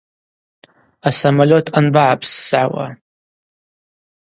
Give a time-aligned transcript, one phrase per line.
[1.09, 2.85] Асамолет анбапссгӏауа?